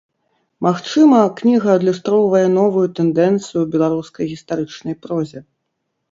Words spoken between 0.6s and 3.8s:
Магчыма, кніга адлюстроўвае новую тэндэнцыю ў